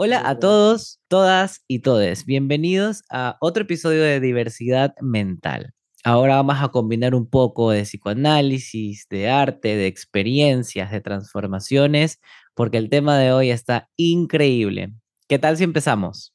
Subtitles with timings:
[0.00, 2.24] Hola a todos, todas y todes.
[2.24, 5.74] Bienvenidos a otro episodio de Diversidad Mental.
[6.04, 12.20] Ahora vamos a combinar un poco de psicoanálisis, de arte, de experiencias, de transformaciones,
[12.54, 14.94] porque el tema de hoy está increíble.
[15.26, 16.32] ¿Qué tal si empezamos?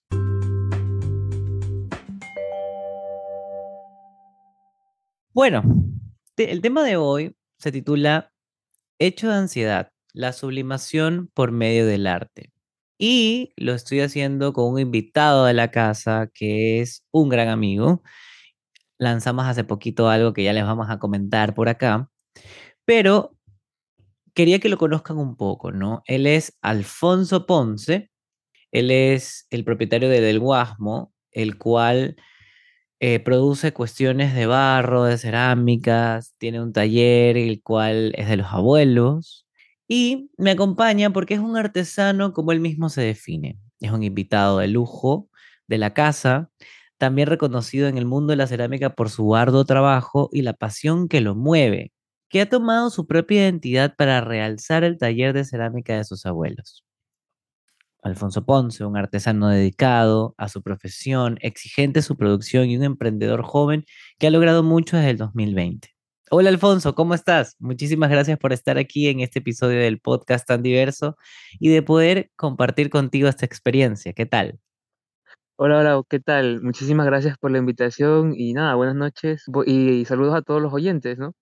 [5.32, 5.64] Bueno,
[6.36, 8.34] el tema de hoy se titula
[9.00, 12.53] Hecho de ansiedad, la sublimación por medio del arte.
[12.98, 18.04] Y lo estoy haciendo con un invitado de la casa que es un gran amigo.
[19.00, 22.10] Lanzamos hace poquito algo que ya les vamos a comentar por acá,
[22.86, 23.38] pero
[24.34, 26.04] quería que lo conozcan un poco, ¿no?
[26.08, 28.12] Él es Alfonso Ponce,
[28.72, 32.16] él es el propietario de Del Guasmo, el cual
[33.00, 38.48] eh, produce cuestiones de barro, de cerámicas, tiene un taller el cual es de los
[38.48, 39.43] abuelos
[39.96, 43.60] y me acompaña porque es un artesano como él mismo se define.
[43.80, 45.30] Es un invitado de lujo
[45.68, 46.50] de la casa,
[46.98, 51.08] también reconocido en el mundo de la cerámica por su arduo trabajo y la pasión
[51.08, 51.92] que lo mueve,
[52.28, 56.84] que ha tomado su propia identidad para realzar el taller de cerámica de sus abuelos.
[58.02, 63.86] Alfonso Ponce, un artesano dedicado a su profesión, exigente su producción y un emprendedor joven
[64.18, 65.93] que ha logrado mucho desde el 2020.
[66.32, 67.56] Hola Alfonso, ¿cómo estás?
[67.60, 71.18] Muchísimas gracias por estar aquí en este episodio del podcast tan diverso
[71.60, 74.14] y de poder compartir contigo esta experiencia.
[74.14, 74.60] ¿Qué tal?
[75.58, 76.62] Hola, hola, ¿qué tal?
[76.62, 81.18] Muchísimas gracias por la invitación y nada, buenas noches y saludos a todos los oyentes,
[81.18, 81.34] ¿no?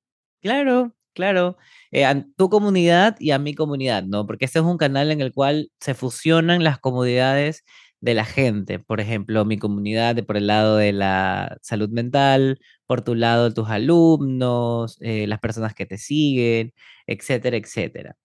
[0.42, 1.58] Claro, Claro,
[1.92, 4.26] eh, a tu comunidad y a mi comunidad, ¿no?
[4.26, 7.66] Porque este es un canal en el cual se fusionan las comodidades
[8.02, 8.80] de la gente.
[8.80, 13.54] Por ejemplo, mi comunidad de por el lado de la salud mental, por tu lado
[13.54, 16.74] tus alumnos, eh, las personas que te siguen,
[17.08, 18.18] etcétera, etcétera.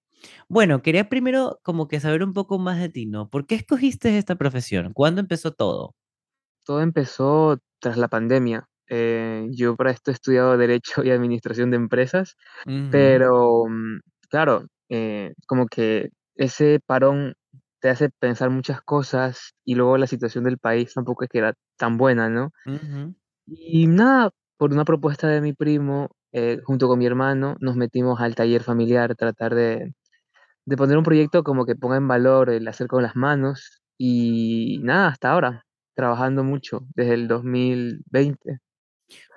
[0.48, 3.28] Bueno, quería primero como que saber un poco más de ti, ¿no?
[3.28, 4.92] ¿Por qué escogiste esta profesión?
[4.92, 5.94] ¿Cuándo empezó todo?
[6.64, 8.68] Todo empezó tras la pandemia.
[8.88, 12.36] Eh, yo para esto he estudiado Derecho y Administración de Empresas,
[12.90, 13.98] pero mm,
[14.30, 17.34] claro, eh, como que ese parón
[17.86, 21.54] te hace pensar muchas cosas y luego la situación del país tampoco es que era
[21.76, 22.50] tan buena, ¿no?
[23.46, 28.20] Y nada, por una propuesta de mi primo, eh, junto con mi hermano, nos metimos
[28.20, 29.94] al taller familiar, tratar de,
[30.64, 34.80] de poner un proyecto como que ponga en valor el hacer con las manos y
[34.82, 35.64] nada, hasta ahora,
[35.94, 38.58] trabajando mucho desde el 2020.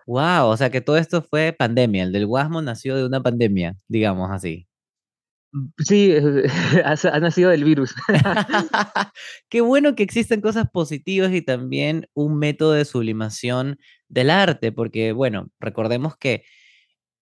[0.08, 2.02] Wow, o sea que todo esto fue pandemia.
[2.02, 4.69] El del Guasmo nació de una pandemia, digamos así.
[5.78, 6.14] Sí,
[6.86, 7.96] ha, nacido del virus.
[9.50, 15.12] Qué bueno que existen cosas positivas y también un método de sublimación del arte, porque
[15.12, 16.44] bueno, recordemos que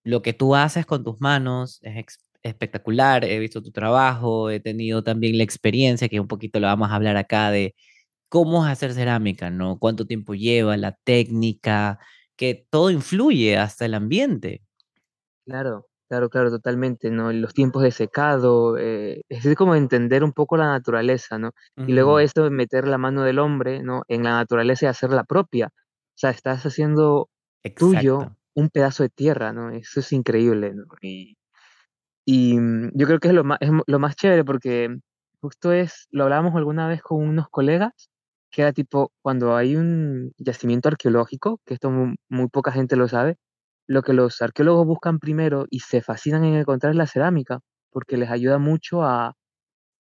[0.03, 2.05] lo que tú haces con tus manos es
[2.43, 3.23] espectacular.
[3.25, 6.95] He visto tu trabajo, he tenido también la experiencia, que un poquito lo vamos a
[6.95, 7.75] hablar acá de
[8.29, 9.79] cómo es hacer cerámica, ¿no?
[9.79, 11.99] Cuánto tiempo lleva, la técnica,
[12.35, 14.61] que todo influye, hasta el ambiente.
[15.45, 17.31] Claro, claro, claro, totalmente, ¿no?
[17.31, 21.51] Los tiempos de secado, eh, es como entender un poco la naturaleza, ¿no?
[21.75, 24.03] Y luego esto de meter la mano del hombre, ¿no?
[24.07, 25.67] En la naturaleza y hacerla propia.
[25.73, 27.29] O sea, estás haciendo
[27.75, 29.69] tuyo un pedazo de tierra, ¿no?
[29.69, 30.85] Eso es increíble, ¿no?
[31.01, 31.37] Y,
[32.25, 34.97] y mm, yo creo que es lo más, es lo más chévere porque
[35.39, 38.09] justo es, lo hablábamos alguna vez con unos colegas,
[38.49, 43.37] que era tipo, cuando hay un yacimiento arqueológico, que esto muy, poca gente lo sabe,
[43.87, 47.59] lo que los arqueólogos buscan primero y se fascinan en encontrar es la cerámica,
[47.89, 49.33] porque les ayuda mucho a,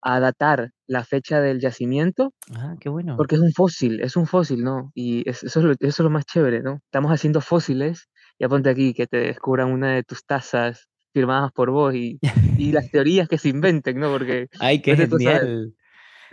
[0.01, 2.33] a datar la fecha del yacimiento.
[2.55, 3.15] Ah, qué bueno.
[3.17, 4.91] Porque es un fósil, es un fósil, ¿no?
[4.95, 6.79] Y eso, es lo, eso es lo más chévere, ¿no?
[6.85, 11.69] Estamos haciendo fósiles, y aponte aquí que te descubran una de tus tazas firmadas por
[11.69, 12.19] vos y,
[12.57, 14.11] y las teorías que se inventen, ¿no?
[14.11, 14.47] Porque...
[14.59, 15.73] ¡Ay, qué genial!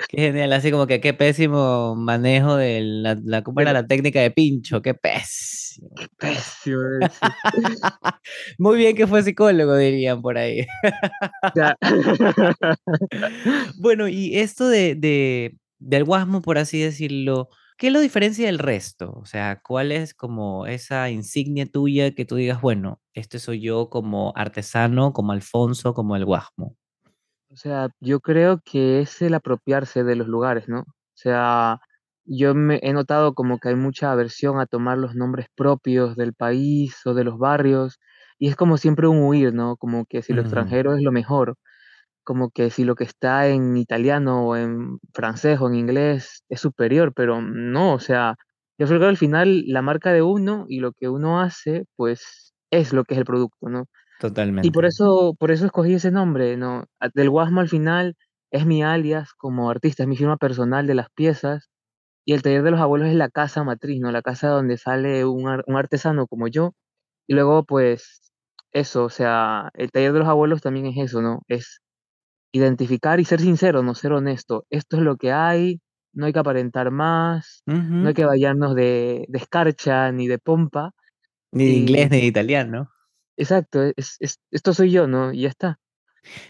[0.09, 4.21] Qué genial, así como que qué pésimo manejo de la, la ¿cómo era la técnica
[4.21, 4.83] de pincho?
[4.83, 5.89] Qué pésimo.
[5.97, 6.79] Qué pésimo.
[8.59, 10.67] Muy bien que fue psicólogo, dirían por ahí.
[13.79, 17.49] bueno, y esto de, de, del guasmo, por así decirlo,
[17.79, 19.13] ¿qué lo diferencia del resto?
[19.15, 23.89] O sea, ¿cuál es como esa insignia tuya que tú digas, bueno, este soy yo
[23.91, 26.77] como artesano, como Alfonso, como el guasmo?
[27.53, 30.81] O sea, yo creo que es el apropiarse de los lugares, ¿no?
[30.81, 31.81] O sea,
[32.25, 36.33] yo me he notado como que hay mucha aversión a tomar los nombres propios del
[36.33, 37.99] país o de los barrios,
[38.39, 39.77] y es como siempre un huir, ¿no?
[39.77, 41.57] Como que si lo extranjero es lo mejor,
[42.25, 46.61] como que si lo que está en italiano o en francés o en inglés es
[46.61, 48.37] superior, pero no, o sea,
[48.79, 52.55] yo creo que al final la marca de uno y lo que uno hace, pues
[52.71, 53.87] es lo que es el producto, ¿no?
[54.21, 54.69] Totalmente.
[54.69, 56.85] Y por eso, por eso escogí ese nombre, ¿no?
[57.15, 58.17] Del Guasmo al final
[58.51, 61.71] es mi alias como artista, es mi firma personal de las piezas,
[62.27, 64.13] y el taller de los abuelos es la casa matriz, ¿no?
[64.13, 66.75] La casa donde sale un, ar- un artesano como yo,
[67.29, 68.33] y luego pues
[68.73, 71.43] eso, o sea, el taller de los abuelos también es eso, ¿no?
[71.49, 71.81] Es
[72.53, 74.67] identificar y ser sincero, no ser honesto.
[74.71, 75.81] Esto es lo que hay,
[76.13, 77.65] no hay que aparentar más,
[78.01, 80.93] no hay que vayarnos de, de escarcha ni de pompa.
[81.53, 82.91] Ni de inglés ni de italiano.
[83.41, 85.33] Exacto, es, es- esto soy yo, ¿no?
[85.33, 85.81] Y ya está.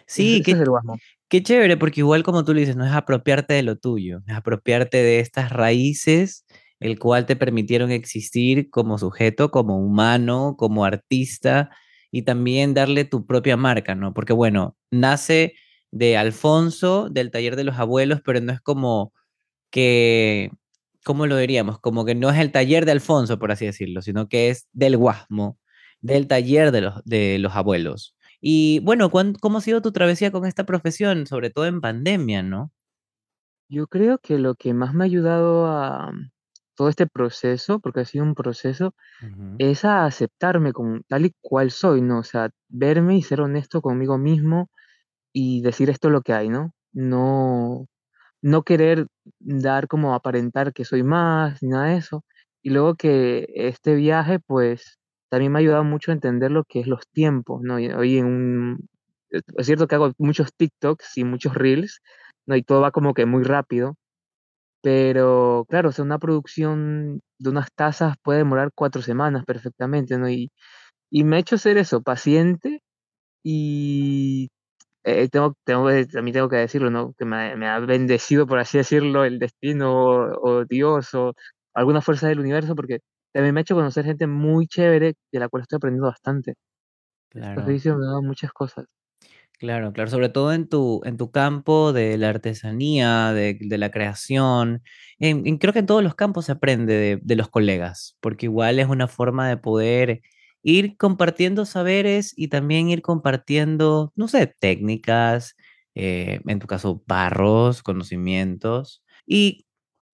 [0.06, 0.98] Sí, ese es qué, el guasmo.
[1.28, 4.34] qué chévere, porque igual como tú le dices, no es apropiarte de lo tuyo, es
[4.34, 6.46] apropiarte de estas raíces,
[6.80, 11.70] el cual te permitieron existir como sujeto, como humano, como artista,
[12.10, 14.14] y también darle tu propia marca, ¿no?
[14.14, 15.54] Porque bueno, nace
[15.92, 19.12] de Alfonso, del taller de los abuelos, pero no es como
[19.70, 20.50] que,
[21.04, 21.78] ¿cómo lo diríamos?
[21.80, 24.96] Como que no es el taller de Alfonso, por así decirlo, sino que es del
[24.96, 25.58] Guasmo,
[26.02, 28.16] del taller de los, de los abuelos.
[28.40, 31.26] Y bueno, ¿cuán- ¿cómo ha sido tu travesía con esta profesión?
[31.26, 32.72] Sobre todo en pandemia, ¿no?
[33.68, 36.30] Yo creo que lo que más me ha ayudado a mm,
[36.76, 38.94] todo este proceso, porque ha sido un proceso,
[39.58, 42.20] es a aceptarme como tal y cual soy, ¿no?
[42.20, 44.70] O sea, verme y ser honesto conmigo mismo
[45.34, 46.74] y decir esto es lo que hay, ¿no?
[46.92, 47.86] No,
[48.42, 49.08] no querer
[49.40, 52.24] dar como aparentar que soy más, ni nada de eso.
[52.62, 54.99] Y luego que este viaje, pues,
[55.30, 57.76] también me ha ayudado mucho a entender lo que es los tiempos, ¿no?
[57.76, 58.88] Hoy en un,
[59.30, 62.00] es cierto que hago muchos TikToks y muchos Reels,
[62.46, 62.56] ¿no?
[62.56, 63.96] Y todo va como que muy rápido,
[64.82, 70.28] pero claro, o sea, una producción de unas tazas puede demorar cuatro semanas perfectamente, ¿no?
[70.30, 70.50] Y,
[71.10, 72.82] y me ha hecho ser eso, paciente
[73.44, 74.50] y
[75.04, 77.14] eh, tengo, tengo, que- también tengo que decirlo, ¿no?
[77.18, 81.34] Que me, me ha bendecido, por así decirlo, el destino o, o Dios o
[81.74, 83.00] alguna fuerza del universo, porque
[83.32, 86.54] también me ha hecho conocer gente muy chévere de la cual estoy aprendiendo bastante.
[87.30, 87.62] Claro.
[87.62, 88.86] oficio me dado muchas cosas.
[89.58, 93.90] Claro, claro, sobre todo en tu, en tu campo de la artesanía, de, de la
[93.90, 94.82] creación.
[95.18, 98.46] En, en- creo que en todos los campos se aprende de, de los colegas, porque
[98.46, 100.22] igual es una forma de poder
[100.62, 105.56] ir compartiendo saberes y también ir compartiendo, no sé, técnicas,
[105.94, 109.02] eh, en tu caso, barros, conocimientos.
[109.26, 109.66] Y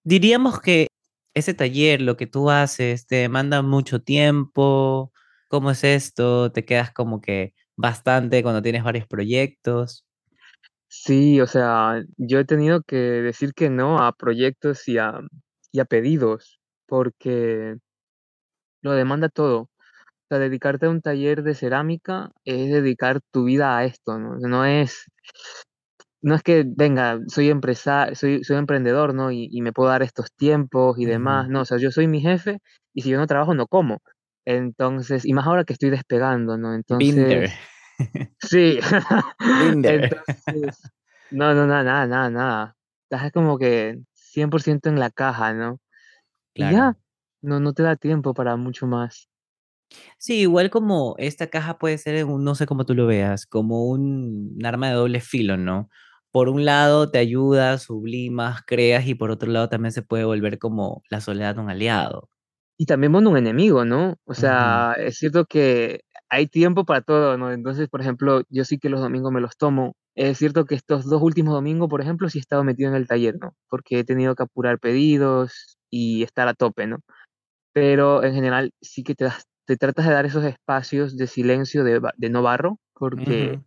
[0.04, 0.88] diríamos que
[1.36, 5.12] ese taller, lo que tú haces, te demanda mucho tiempo.
[5.48, 6.50] ¿Cómo es esto?
[6.52, 10.04] ¿Te quedas como que bastante cuando tienes varios proyectos.
[10.88, 15.20] Sí, o sea, yo he tenido que decir que no a proyectos y a,
[15.72, 17.76] y a pedidos, porque
[18.82, 19.62] lo demanda todo.
[19.62, 24.36] O sea, dedicarte a un taller de cerámica es dedicar tu vida a esto, ¿no?
[24.38, 25.04] No es,
[26.26, 29.30] no es que, venga, soy empresa, soy, soy emprendedor, ¿no?
[29.30, 31.48] Y, y me puedo dar estos tiempos y demás.
[31.48, 32.58] No, o sea, yo soy mi jefe
[32.92, 34.00] y si yo no trabajo, no como.
[34.44, 36.74] Entonces, y más ahora que estoy despegando, ¿no?
[36.98, 37.44] Binder.
[37.44, 37.52] Entonces,
[38.40, 38.78] sí.
[39.60, 40.02] Binder.
[40.04, 40.82] Entonces,
[41.30, 42.76] no, no, nada, nada, nada, nada.
[43.10, 45.78] Estás como que 100% en la caja, ¿no?
[46.54, 46.76] Y Claro.
[46.76, 46.96] ya,
[47.42, 49.28] no, no te da tiempo para mucho más.
[50.18, 53.86] Sí, igual como esta caja puede ser, un- no sé cómo tú lo veas, como
[53.86, 55.88] un, un arma de doble filo, ¿no?
[56.36, 60.58] Por un lado te ayuda, sublimas, creas y por otro lado también se puede volver
[60.58, 62.28] como la soledad un aliado.
[62.76, 64.16] Y también bueno, un enemigo, ¿no?
[64.26, 67.52] O sea, es cierto que hay tiempo para todo, ¿no?
[67.52, 69.94] Entonces, por ejemplo, yo sí que los domingos me los tomo.
[70.14, 73.08] Es cierto que estos dos últimos domingos, por ejemplo, sí he estado metido en el
[73.08, 73.54] taller, ¿no?
[73.70, 76.98] Porque he tenido que apurar pedidos y estar a tope, ¿no?
[77.72, 81.82] Pero en general sí que te das, te tratas de dar esos espacios de silencio,
[81.82, 83.58] de, de no barro, porque.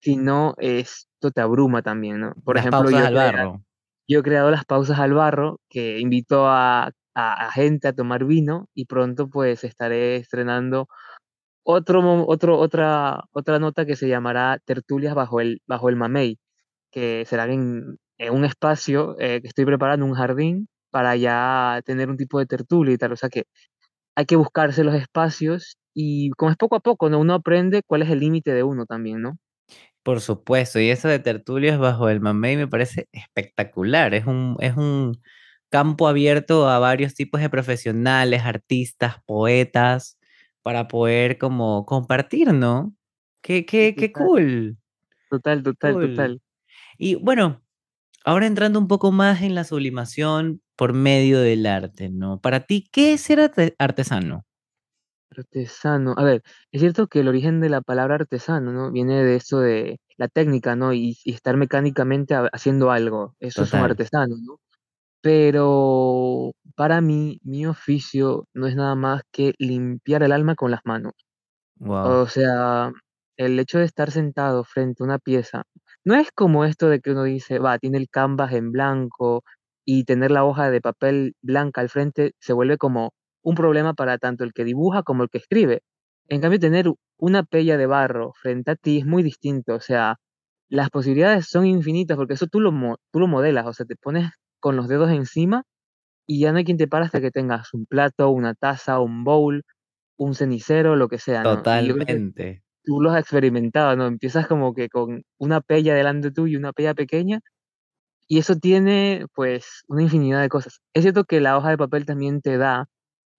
[0.00, 2.34] Si no, esto te abruma también, ¿no?
[2.44, 3.62] Por ejemplo, yo he al crea- barro.
[4.08, 8.24] yo he creado las pausas al barro, que invito a, a- a gente a tomar
[8.24, 10.88] vino y pronto pues estaré estrenando
[11.64, 16.38] otro, otro, otra, otra nota que se llamará Tertulias bajo el, bajo el mamey,
[16.92, 22.10] que será en, en un espacio eh, que estoy preparando, un jardín, para ya tener
[22.10, 23.12] un tipo de tertulia y tal.
[23.12, 23.44] O sea que
[24.16, 27.20] hay que buscarse los espacios y como es poco a poco, ¿no?
[27.20, 29.38] Uno aprende cuál es el límite de uno también, ¿no?
[30.08, 34.14] Por supuesto, y eso de tertulias bajo el mamey me parece espectacular.
[34.14, 35.20] Es un, es un
[35.68, 40.18] campo abierto a varios tipos de profesionales, artistas, poetas,
[40.62, 42.94] para poder como compartir, ¿no?
[43.42, 44.78] Qué, qué, qué total, cool,
[45.30, 46.00] total, total, cool.
[46.00, 46.42] total.
[46.98, 47.62] Y bueno,
[48.24, 52.40] ahora entrando un poco más en la sublimación por medio del arte, ¿no?
[52.40, 54.46] Para ti, ¿qué es ser arte- artesano?
[55.38, 56.14] Artesano.
[56.16, 56.42] A ver,
[56.72, 58.90] es cierto que el origen de la palabra artesano, ¿no?
[58.92, 60.92] Viene de eso de la técnica, ¿no?
[60.92, 63.36] Y, y estar mecánicamente ha- haciendo algo.
[63.40, 64.60] Eso es un artesano, ¿no?
[65.22, 70.82] Pero para mí, mi oficio no es nada más que limpiar el alma con las
[70.84, 71.14] manos.
[71.80, 72.20] Wow.
[72.20, 72.92] O sea,
[73.36, 75.64] el hecho de estar sentado frente a una pieza
[76.04, 79.42] no es como esto de que uno dice, va, tiene el canvas en blanco
[79.84, 83.12] y tener la hoja de papel blanca al frente se vuelve como
[83.48, 85.82] un problema para tanto el que dibuja como el que escribe.
[86.28, 90.16] En cambio, tener una pella de barro frente a ti es muy distinto, o sea,
[90.68, 92.72] las posibilidades son infinitas porque eso tú lo,
[93.10, 95.64] tú lo modelas, o sea, te pones con los dedos encima
[96.26, 99.24] y ya no hay quien te para hasta que tengas un plato, una taza, un
[99.24, 99.64] bowl,
[100.18, 101.56] un cenicero, lo que sea, ¿no?
[101.56, 102.62] Totalmente.
[102.84, 104.06] tú lo has experimentado, ¿no?
[104.06, 107.40] Empiezas como que con una pella delante tuyo y una pella pequeña
[108.26, 110.82] y eso tiene pues una infinidad de cosas.
[110.92, 112.88] Es cierto que la hoja de papel también te da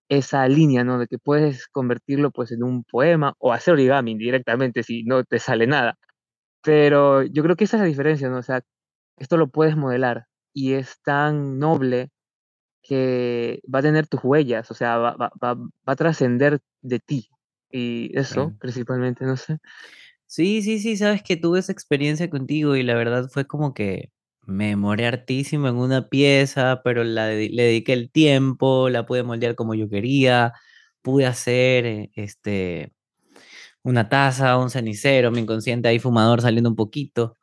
[0.10, 1.00] esa línea, ¿no?
[1.00, 5.40] De que puedes convertirlo pues en un poema o hacer origami directamente si no te
[5.40, 5.98] sale nada.
[6.64, 8.40] Pero yo creo que esa es la diferencia, ¿no?
[8.40, 8.62] O sea,
[9.18, 12.12] esto lo puedes modelar y es tan noble
[12.84, 17.00] que va a tener tus huellas, o sea, va, va, va, va a trascender de
[17.00, 17.30] ti.
[17.72, 19.60] Y eso, principalmente, no sé.
[20.26, 24.12] Sí, sí, sí, sabes que tuve esa experiencia contigo y la verdad fue como que
[24.50, 29.56] me demoré hartísimo en una pieza, pero la le dediqué el tiempo, la pude moldear
[29.56, 30.54] como yo quería,
[31.02, 32.94] pude hacer eh, este,
[33.84, 37.38] una taza, un cenicero, mi inconsciente ahí fumador saliendo un poquito,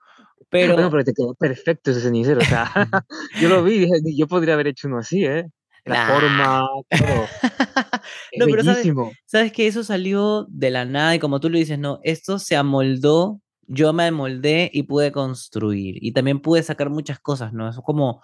[0.50, 2.64] Bueno, pero pero te quedó perfecto ese cenicero, o sea,
[3.42, 5.46] yo lo vi yo podría haber hecho uno así, ¿eh?
[5.84, 6.08] La Nah.
[6.14, 6.66] forma,
[6.98, 7.26] todo,
[8.36, 9.12] No, pero sabes bellísimo.
[9.26, 12.56] sabes que eso salió de la nada y como tú lo dices, no, esto se
[12.56, 17.68] amoldó, yo me amoldé y pude construir, y también pude sacar muchas cosas, ¿no?
[17.68, 18.22] Eso como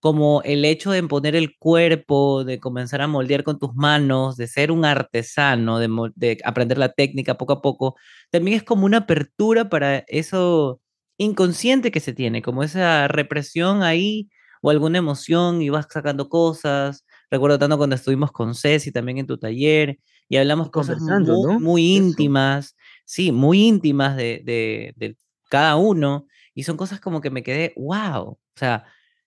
[0.00, 4.46] como el hecho de poner el cuerpo, de comenzar a moldear con tus manos, de
[4.48, 7.96] ser un artesano, de de aprender la técnica poco a poco,
[8.30, 10.82] también es como una apertura para eso
[11.16, 14.28] inconsciente que se tiene, como esa represión ahí
[14.60, 17.04] o alguna emoción y vas sacando cosas.
[17.30, 19.98] Recuerdo tanto cuando estuvimos con Ceci también en tu taller
[20.28, 21.60] y hablamos cosas muy, ¿no?
[21.60, 25.16] muy íntimas, sí, muy íntimas de, de, de
[25.50, 28.84] cada uno y son cosas como que me quedé, wow, o sea,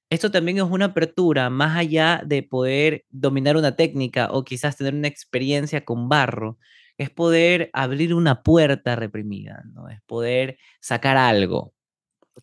[0.09, 4.93] esto también es una apertura más allá de poder dominar una técnica o quizás tener
[4.93, 6.57] una experiencia con barro,
[6.97, 9.89] es poder abrir una puerta reprimida, ¿no?
[9.89, 11.73] Es poder sacar algo.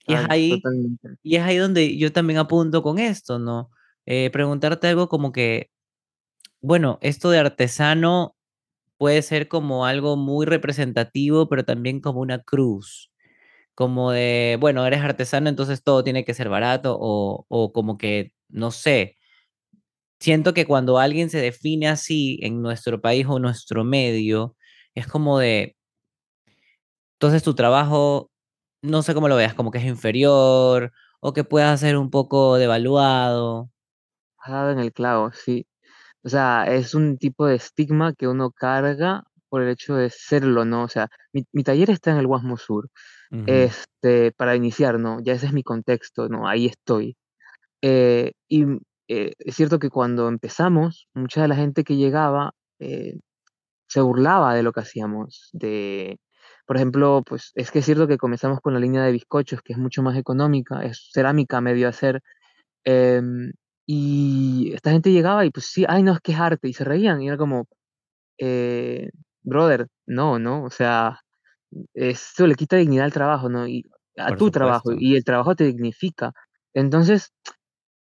[0.07, 1.09] Y es ahí totalmente.
[1.23, 3.71] y es ahí donde yo también apunto con esto, ¿no?
[4.07, 5.71] Eh, preguntarte algo como que,
[6.61, 8.34] bueno, esto de artesano
[9.05, 13.13] puede ser como algo muy representativo, pero también como una cruz,
[13.75, 18.33] como de, bueno, eres artesano, entonces todo tiene que ser barato o o como que,
[18.49, 19.19] no sé,
[20.21, 24.57] siento que cuando alguien se define así en nuestro país o nuestro medio,
[24.95, 25.77] es como de,
[27.17, 28.31] entonces tu trabajo,
[28.83, 32.57] no sé cómo lo veas, como que es inferior o que pueda ser un poco
[32.57, 33.71] devaluado.
[34.39, 35.67] Has dado en el clavo, sí.
[36.25, 40.65] O sea, es un tipo de estigma que uno carga por el hecho de serlo,
[40.65, 40.85] ¿no?
[40.85, 42.89] O sea, mi, mi taller está en el Guasmo Sur.
[43.31, 45.21] Ujú, Este, para iniciar, ¿no?
[45.21, 46.49] Ya ese es mi contexto, ¿no?
[46.49, 47.17] Ahí estoy.
[47.83, 52.55] Eh, y mm, eh, es cierto que cuando empezamos, mucha de la gente que llegaba
[52.79, 53.19] eh,
[53.89, 55.51] se burlaba de lo que hacíamos.
[55.53, 56.19] De,
[56.67, 59.75] por ejemplo, pues es que es cierto que comenzamos con la línea de bizcochos, que
[59.75, 62.23] es mucho más económica, es cerámica medio hacer.
[63.87, 66.85] Y esta gente llegaba y pues sí, ay, no, es que es arte, y se
[66.85, 67.67] reían, y era como,
[68.39, 69.11] eh,
[69.43, 70.65] brother, no, ¿no?
[70.65, 71.21] O sea,
[71.95, 73.67] eso le quita dignidad al trabajo, ¿no?
[73.69, 73.85] Y
[74.17, 76.33] a por tu trabajo, supuesto, y el trabajo te dignifica.
[76.75, 77.33] Entonces,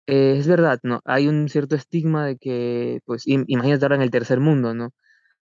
[0.06, 1.00] eh, es verdad, ¿no?
[1.04, 4.90] Hay un cierto estigma de que, pues, im- imagínate ahora en el tercer mundo, ¿no?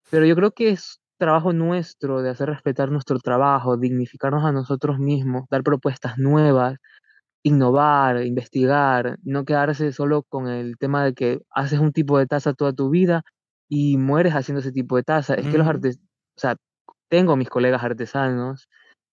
[0.09, 4.99] Pero yo creo que es trabajo nuestro de hacer respetar nuestro trabajo, dignificarnos a nosotros
[4.99, 6.77] mismos, dar propuestas nuevas,
[7.43, 12.53] innovar, investigar, no quedarse solo con el tema de que haces un tipo de taza
[12.53, 13.23] toda tu vida
[13.69, 15.35] y mueres haciendo ese tipo de taza.
[15.35, 15.99] Es que los ujú, artes,
[16.37, 16.55] o sea,
[17.09, 18.67] tengo mis colegas artesanos,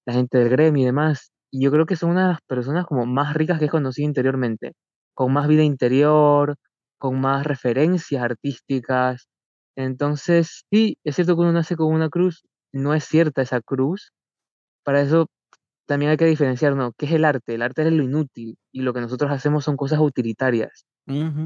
[0.06, 2.86] la gente del gremio y demás, y yo creo que son una de las personas
[2.86, 4.72] como más ricas que he conocido interiormente,
[5.14, 6.56] con más vida interior,
[6.98, 9.28] con más referencias artísticas.
[9.76, 14.12] Entonces, sí, es cierto que uno nace con una cruz, no es cierta esa cruz.
[14.84, 15.28] Para eso
[15.88, 16.92] también hay que diferenciar, ¿no?
[16.92, 17.54] ¿Qué es el arte?
[17.54, 20.86] El arte es lo inútil y lo que nosotros hacemos son cosas utilitarias,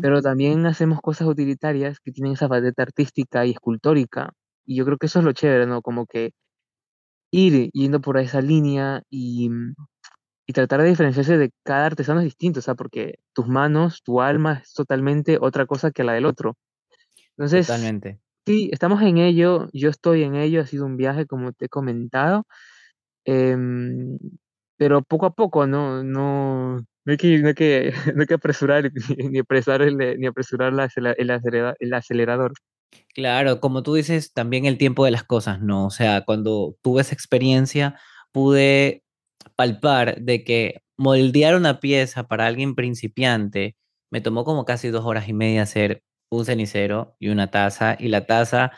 [0.01, 4.33] pero también hacemos cosas utilitarias que tienen esa faceta artística y escultórica.
[4.67, 5.81] Y yo creo que eso es lo chévere, ¿no?
[5.83, 6.33] Como que
[7.33, 9.75] ir yendo por esa línea y, mm,
[10.47, 14.21] y tratar de diferenciarse de cada artesano es distinto, o sea, porque tus manos, tu
[14.21, 16.57] alma es totalmente otra cosa que la del otro.
[17.37, 18.21] Entonces, totalmente.
[18.47, 21.69] sí, estamos en ello, yo estoy en ello, ha sido un viaje, como te he
[21.69, 22.47] comentado,
[23.25, 24.19] Em,
[24.77, 28.35] pero poco a poco, no no no hay que no hay que no hay que
[28.35, 28.91] apresurar
[29.31, 32.53] ni apresar el ni apresurar la el acelera el acelerador.
[33.15, 35.87] Claro, como tú dices, también el tiempo de las cosas, ¿no?
[35.87, 37.97] O sea, cuando tuve esa experiencia,
[38.33, 39.03] pude
[39.57, 43.77] palpar de que moldear una pieza para alguien principiante
[44.11, 48.09] me tomó como casi dos horas y media hacer un cenicero y una taza, y
[48.09, 48.73] la taza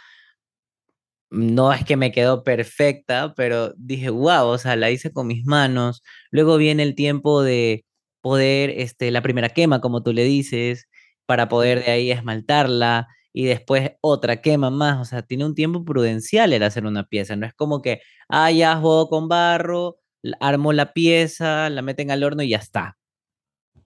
[1.31, 5.45] no es que me quedó perfecta, pero dije, wow, o sea, la hice con mis
[5.47, 6.03] manos.
[6.31, 7.85] Luego viene el tiempo de
[8.21, 10.89] poder, este, la primera quema, como tú le dices,
[11.27, 15.01] para poder de ahí esmaltarla y después otra quema más.
[15.01, 17.37] O sea, tiene un tiempo prudencial el hacer una pieza.
[17.37, 19.97] No es como que, ah, ya juego con barro,
[20.41, 22.97] armo la pieza, la meten al horno y ya está.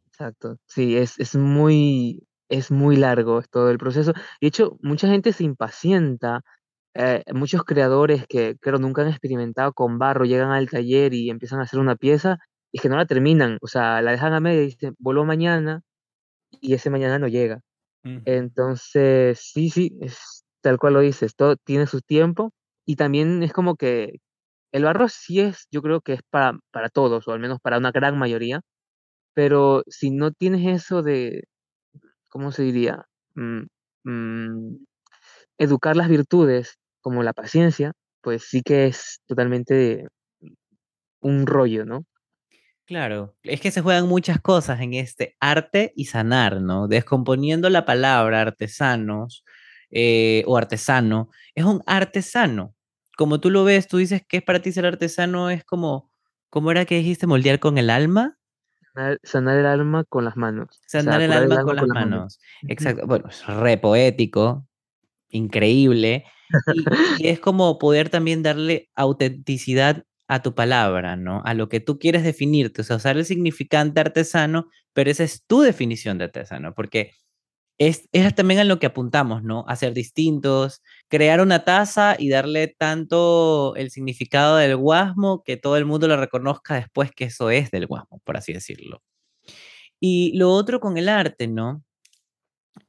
[0.06, 0.58] exacto.
[0.66, 4.12] Sí, es, es muy, es muy largo es todo el proceso.
[4.40, 6.42] De hecho, mucha gente se impacienta.
[6.98, 11.60] Eh, muchos creadores que, creo, nunca han experimentado con barro llegan al taller y empiezan
[11.60, 12.38] a hacer una pieza
[12.72, 13.58] y que no la terminan.
[13.62, 15.82] O sea, la dejan a media y dicen, vuelvo mañana
[16.50, 17.60] y ese mañana no llega.
[18.04, 18.22] Ujú.
[18.24, 22.52] Entonces, sí, sí, es tal cual lo dices, todo tiene su tiempo
[22.84, 24.18] y también es como que
[24.72, 27.78] el barro sí es, yo creo que es para, para todos, o al menos para
[27.78, 28.60] una gran mayoría,
[29.34, 31.44] pero si no tienes eso de,
[32.28, 33.06] ¿cómo se diría?
[33.34, 33.66] Mm,
[34.04, 34.76] mm,
[35.58, 36.78] educar las virtudes
[37.08, 40.08] como la paciencia, pues sí que es totalmente
[41.20, 42.04] un rollo, ¿no?
[42.84, 46.86] Claro, es que se juegan muchas cosas en este arte y sanar, ¿no?
[46.86, 49.42] Descomponiendo la palabra artesanos
[49.90, 52.74] eh, o artesano, es un artesano.
[53.16, 56.10] Como tú lo ves, tú dices que es para ti ser artesano, es como,
[56.50, 57.26] ¿cómo era que dijiste?
[57.26, 58.36] Moldear con el alma,
[58.94, 61.86] Sanar, sanar el alma con las manos, o sanar sea, el alma con con las
[61.86, 62.10] manos.
[62.10, 62.40] manos.
[62.68, 64.66] Exacto, bueno, es re poético,
[65.30, 66.26] increíble,
[67.18, 71.42] y, es como poder también darle autenticidad a tu palabra, ¿no?
[71.44, 75.44] A lo que tú quieres definirte, o sea, usar el significante artesano, pero esa es
[75.46, 77.12] tu definición de artesano, porque
[77.78, 79.64] es, es también a lo que apuntamos, ¿no?
[79.68, 85.76] A ser distintos, crear una taza y darle tanto el significado del guasmo que todo
[85.76, 89.02] el mundo lo reconozca después que eso es del guasmo, por así decirlo.
[90.00, 91.82] Y lo otro con el arte, ¿no?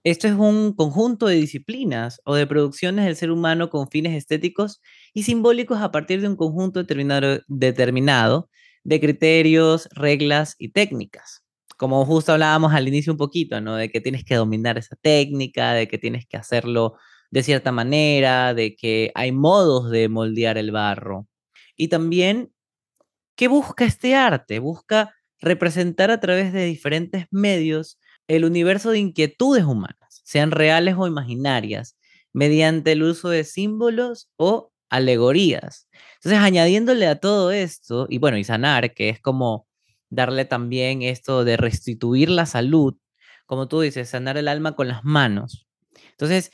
[0.03, 4.81] Esto es un conjunto de disciplinas o de producciones del ser humano con fines estéticos
[5.13, 8.49] y simbólicos a partir de un conjunto determinado, determinado
[8.83, 11.43] de criterios, reglas y técnicas.
[11.77, 13.75] Como justo hablábamos al inicio un poquito, ¿no?
[13.75, 16.95] De que tienes que dominar esa técnica, de que tienes que hacerlo
[17.31, 21.27] de cierta manera, de que hay modos de moldear el barro.
[21.77, 22.51] Y también
[23.39, 24.59] ¿Qué busca este arte?
[24.59, 27.97] Busca representar a través de diferentes medios
[28.29, 31.97] el universo de inquietudes humanas, sean reales o imaginarias,
[32.31, 35.89] mediante el uso de símbolos o alegorías.
[36.15, 39.67] Entonces, añadiéndole a todo esto, y bueno, y sanar, que es como
[40.09, 42.95] darle también esto de restituir la salud,
[43.47, 45.67] como tú dices, sanar el alma con las manos.
[46.11, 46.51] Entonces,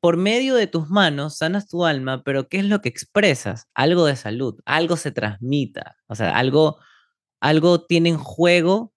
[0.00, 3.68] por medio de tus manos sanas tu alma, pero ¿qué es lo que expresas?
[3.74, 6.78] Algo de salud, algo se transmita, o sea, algo,
[7.40, 8.92] algo tiene en juego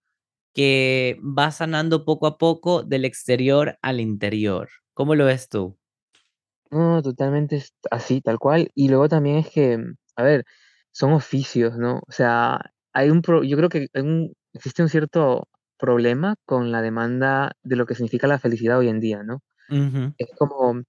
[0.53, 4.69] que va sanando poco a poco del exterior al interior.
[4.93, 5.77] ¿Cómo lo ves tú?
[6.69, 8.69] No, totalmente así, tal cual.
[8.75, 9.77] Y luego también es que,
[10.15, 10.45] a ver,
[10.91, 11.97] son oficios, ¿no?
[12.07, 12.61] O sea,
[12.93, 17.53] hay un pro- yo creo que hay un- existe un cierto problema con la demanda
[17.63, 19.41] de lo que significa la felicidad hoy en día, ¿no?
[20.17, 20.83] Es como,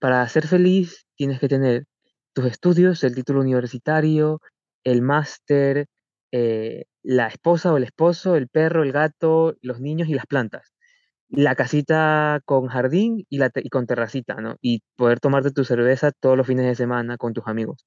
[0.00, 1.86] para ser feliz tienes que tener
[2.34, 4.40] tus estudios, el título universitario,
[4.84, 5.86] el máster,
[6.32, 10.72] eh, la esposa o el esposo, el perro, el gato, los niños y las plantas
[11.28, 14.56] la casita con jardín y, la te- y con terracita, ¿no?
[14.60, 17.86] Y poder tomarte tu cerveza todos los fines de semana con tus amigos.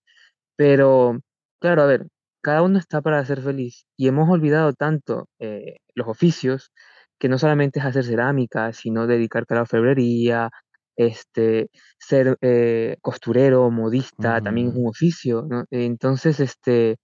[0.55, 1.19] Pero,
[1.59, 2.07] claro, a ver,
[2.41, 6.71] cada uno está para ser feliz y hemos olvidado tanto eh, los oficios
[7.19, 10.49] que no solamente es hacer cerámica, sino dedicarte a la orfebrería,
[10.95, 15.65] este, ser eh, costurero, modista, también es un oficio, ¿no?
[15.71, 16.97] Entonces, este,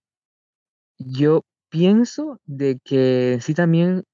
[0.98, 4.04] yo pienso de que sí también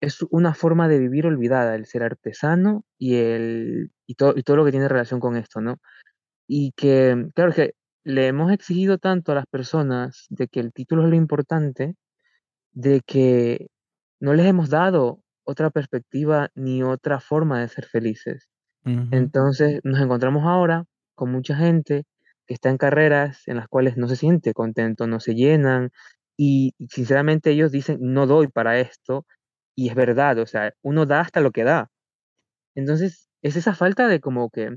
[0.00, 4.56] es una forma de vivir olvidada, el ser artesano y el y todo y todo
[4.58, 5.78] lo que tiene relación con esto, ¿no?
[6.48, 10.72] Y que, claro, es que le hemos exigido tanto a las personas de que el
[10.74, 11.96] título es lo importante,
[12.72, 13.68] de que
[14.20, 18.48] no les hemos dado otra perspectiva ni otra forma de ser felices.
[18.84, 19.04] ujú.
[19.10, 22.04] Entonces, nos encontramos ahora con mucha gente
[22.46, 25.90] que está en carreras en las cuales no se siente contento, no se llenan
[26.36, 29.26] y, sinceramente ellos dicen, no doy para esto
[29.76, 31.90] y es verdad, o sea, uno da hasta lo que da.
[32.76, 34.76] Entonces, es esa falta de como que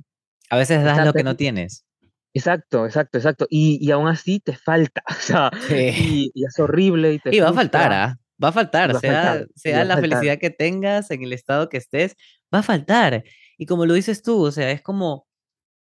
[0.50, 1.86] A veces das lo que no tienes.
[2.34, 5.76] exacto, exacto, exacto, y y aún así te falta, o sea, Sí.
[5.76, 8.20] y y es horrible y te Y va a faltar, ¿ah?
[8.43, 10.02] Va a faltar, va a faltar, sea, sea la faltar.
[10.10, 12.15] felicidad que tengas, en el estado que estés,
[12.54, 13.24] va a faltar.
[13.58, 15.28] Y como lo dices tú, o sea, es como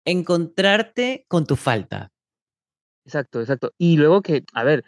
[0.05, 2.11] encontrarte con tu falta.
[3.05, 3.73] Exacto, exacto.
[3.77, 4.83] Y luego que, a ver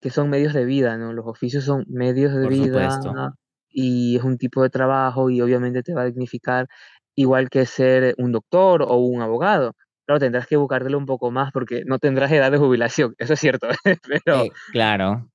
[0.00, 1.12] que son medios de vida, ¿no?
[1.12, 3.34] Los oficios son medios de Por vida supuesto.
[3.70, 6.66] y es un tipo de trabajo y obviamente te va a dignificar
[7.14, 9.74] igual que ser un doctor o un abogado.
[10.06, 13.40] Claro, tendrás que buscártelo un poco más porque no tendrás edad de jubilación, eso es
[13.40, 13.68] cierto,
[14.24, 15.30] pero Eh, claro,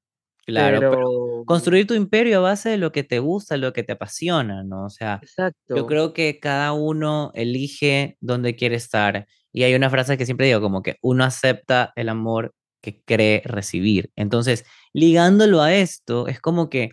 [0.45, 3.83] claro, pero pero construir tu imperio a base de lo que te gusta, lo que
[3.83, 4.85] te apasiona, ¿no?
[4.85, 9.27] O sea, yo exacto, creo que cada uno elige dónde quiere estar.
[9.53, 13.41] Y hay una frase que siempre digo, como que uno acepta el amor que cree
[13.45, 14.11] recibir.
[14.15, 16.91] Entonces, ligándolo a esto, es como que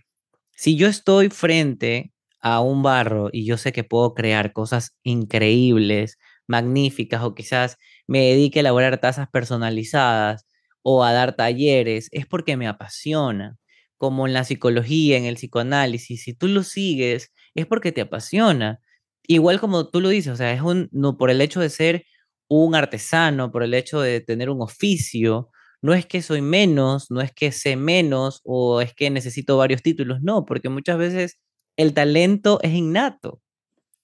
[0.56, 6.18] si yo estoy frente a un barro y yo sé que puedo crear cosas increíbles,
[6.46, 10.46] magníficas, o quizás me dedique a elaborar tazas personalizadas
[10.82, 13.56] o a dar talleres, es porque me apasiona.
[13.98, 18.80] Como en la psicología, en el psicoanálisis, si tú lo sigues, es porque te apasiona.
[19.26, 22.04] Igual como tú lo dices, o sea, es un, por el hecho de ser
[22.48, 25.50] un artesano, por el hecho de tener un oficio,
[25.82, 29.82] no es que soy menos, no es que sé menos o es que necesito varios
[29.82, 31.38] títulos, no, porque muchas veces
[31.76, 33.40] el talento es innato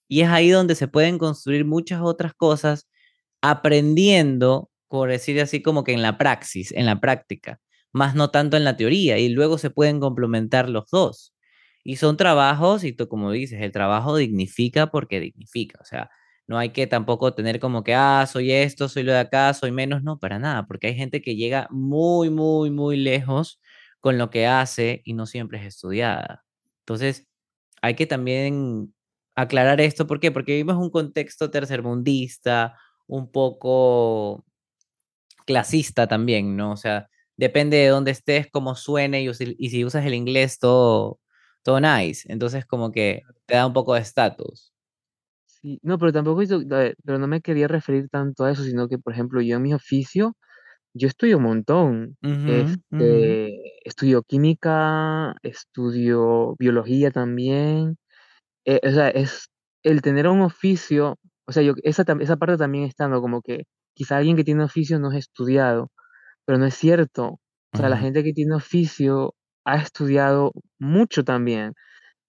[0.09, 2.89] y es ahí donde se pueden construir muchas otras cosas
[3.43, 7.61] aprendiendo, por decir así, como que en la praxis, en la práctica,
[7.93, 11.35] más no tanto en la teoría, y luego se pueden complementar los dos.
[11.85, 16.11] Y son trabajos, y tú como dices, el trabajo dignifica porque dignifica, o sea,
[16.47, 19.73] no hay que tampoco tener como que, ah, soy esto, soy lo de acá, soy
[19.73, 23.61] menos, no, para nada, porque hay gente que llega muy, muy, muy lejos
[24.01, 26.45] con lo que hace y no siempre es estudiada.
[26.81, 27.27] Entonces,
[27.83, 28.95] hay que también
[29.37, 30.31] aclarar esto, ¿por qué?
[30.33, 32.77] Porque vivimos un contexto tercermundista,
[33.07, 34.45] un poco
[35.47, 36.73] clasista también, ¿no?
[36.73, 41.21] O sea, depende de dónde estés, cómo suene y, y si usas el inglés todo,
[41.63, 42.31] todo nice.
[42.33, 44.74] Entonces, como que te da un poco de estatus.
[45.65, 45.81] Sí.
[45.83, 48.89] No, pero tampoco hizo a ver, pero no me quería referir tanto a eso, sino
[48.89, 50.37] que, por ejemplo, yo en mi oficio,
[50.95, 52.19] yo estudio un montón.
[52.29, 52.55] Ujú,
[52.95, 57.99] ujú, Este, estudio química, estudio biología también.
[58.67, 59.49] Eh, o sea, es
[59.85, 63.21] el tener un oficio, o sea, yo esa tam esa parte también está, ¿no?
[63.23, 65.93] Como que quizá alguien que tiene oficio no es estudiado,
[66.45, 67.41] pero no es cierto.
[67.73, 71.75] O sea, la ujú, gente que tiene oficio ha estudiado mucho también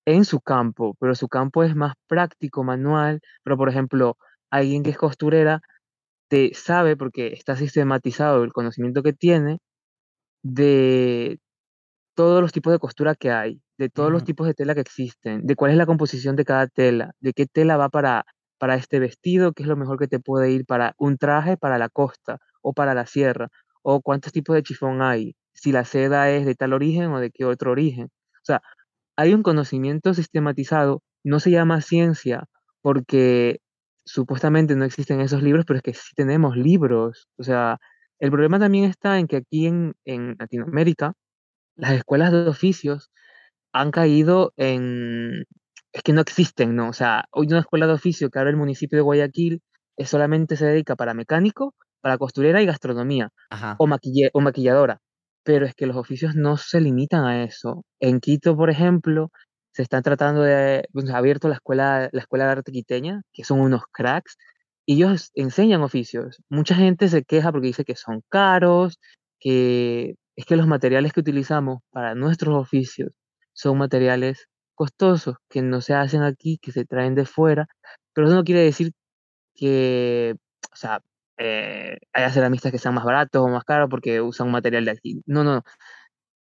[0.06, 3.22] en su campo, pero su campo es más práctico, manual.
[3.44, 4.18] Pero, por ejemplo,
[4.50, 5.62] alguien que es costurera
[6.30, 9.60] te sabe, porque está sistematizado el conocimiento que tiene,
[10.44, 11.40] de
[12.16, 15.46] todos los tipos de costura que hay, de todos los tipos de tela que existen,
[15.46, 18.26] de cuál es la composición de cada tela, de qué tela va para,
[18.58, 21.78] para este vestido, qué es lo mejor que te puede ir para un traje para
[21.78, 23.50] la costa o para la sierra,
[23.84, 27.32] o cuántos tipos de chifón hay, si la seda es de tal origen o de
[27.32, 28.06] qué otro origen.
[28.08, 28.62] O sea,
[29.18, 32.46] hay un conocimiento sistematizado, no se llama ciencia
[32.82, 33.60] porque
[34.06, 37.28] supuestamente no existen esos libros, pero es que sí tenemos libros.
[37.38, 37.80] O sea,
[38.20, 41.14] el problema también está en que aquí en, en Latinoamérica,
[41.76, 43.12] las escuelas de oficios
[43.74, 45.46] han caído en
[45.96, 46.90] es que no existen, ¿no?
[46.90, 49.62] O sea, hoy una escuela de oficio que abre el municipio de Guayaquil,
[49.98, 53.76] es solamente se dedica para mecánico, para costurera y gastronomía, Ajá.
[53.80, 55.00] o maquille o maquilladora.
[55.46, 57.86] Pero es que los oficios no se limitan a eso.
[58.00, 59.32] En Quito, por ejemplo,
[59.74, 63.44] se están tratando de pues, ha abierto la escuela la escuela de arte quiteña, que
[63.46, 64.38] son unos cracks,
[64.86, 66.42] y ellos enseñan oficios.
[66.50, 69.00] Mucha gente se queja porque dice que son caros,
[69.40, 73.12] que es que los materiales que utilizamos para nuestros oficios
[73.54, 77.68] son materiales costosos que no se hacen aquí, que se traen de fuera,
[78.14, 78.94] pero eso no quiere decir
[79.56, 80.36] que,
[80.74, 81.02] o sea,
[81.38, 84.92] eh, haya ceramistas que sean más baratos o más caros porque usan un material de
[84.92, 85.22] aquí.
[85.26, 85.64] No, no,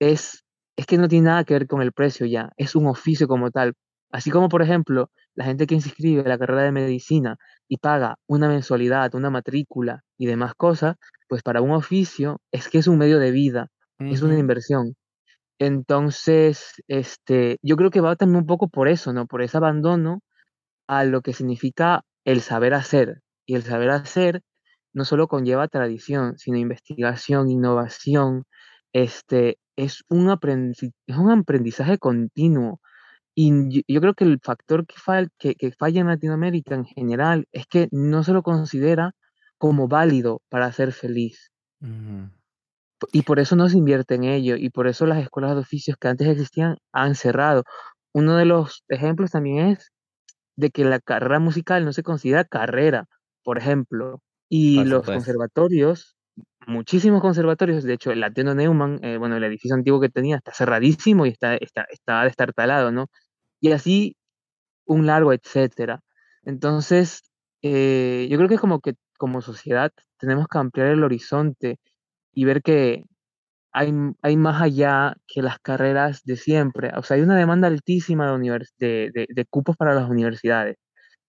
[0.00, 0.44] es,
[0.76, 3.50] es que no tiene nada que ver con el precio ya, es un oficio como
[3.50, 3.74] tal.
[4.10, 7.36] Así como, por ejemplo, la gente que se inscribe a la carrera de medicina
[7.68, 10.96] y paga una mensualidad, una matrícula y demás cosas,
[11.28, 14.94] pues para un oficio es que es un medio de vida, es una inversión.
[15.58, 19.26] Entonces, este, yo creo que va también un poco por eso, ¿no?
[19.26, 20.20] Por ese abandono
[20.88, 23.22] a lo que significa el saber hacer.
[23.46, 24.42] Y el saber hacer
[24.92, 28.44] no solo conlleva tradición, sino investigación, innovación.
[28.92, 32.80] Este, es un aprendiz- es un aprendizaje continuo.
[33.34, 37.46] Y yo, creo que el factor que, fal- que, que falla en Latinoamérica en general
[37.52, 39.12] es que no se lo considera
[39.58, 41.50] como válido para ser feliz.
[43.12, 45.96] Y por eso no se invierte en ello, y por eso las escuelas de oficios
[45.98, 47.64] que antes existían han cerrado.
[48.12, 49.90] Uno de los ejemplos también es
[50.56, 53.06] de que la carrera musical no se considera carrera,
[53.42, 54.20] por ejemplo,
[54.54, 55.12] y los supuesto.
[55.14, 56.16] conservatorios,
[56.66, 60.52] muchísimos conservatorios, de hecho, el Ateneo Neumann, eh, bueno, el edificio antiguo que tenía está
[60.52, 63.08] cerradísimo y está, está, está destartalado, ¿no?
[63.60, 64.16] Y así
[64.86, 66.02] un largo etcétera.
[66.44, 67.22] Entonces,
[67.62, 71.78] eh, yo creo que como que como sociedad tenemos que ampliar el horizonte
[72.32, 73.04] y ver que
[73.72, 76.90] hay, hay más allá que las carreras de siempre.
[76.96, 80.76] O sea, hay una demanda altísima de, univers de, de, de cupos para las universidades.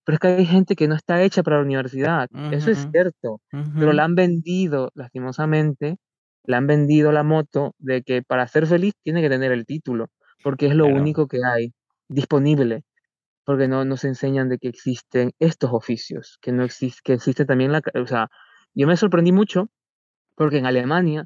[0.05, 2.27] Pero es que hay gente que no está hecha para la universidad.
[2.49, 3.41] Eso es cierto.
[3.77, 5.97] Pero la han vendido, lastimosamente,
[6.45, 10.07] la han vendido la moto de que para ser feliz tiene que tener el título,
[10.43, 10.95] porque es lo Claro.
[10.95, 11.73] único que hay
[12.09, 12.83] disponible
[13.45, 17.71] porque no nos enseñan de que existen estos oficios, que no existe, que existe también
[17.71, 18.29] la, o sea,
[18.73, 19.69] yo me sorprendí mucho
[20.35, 21.25] porque en Alemania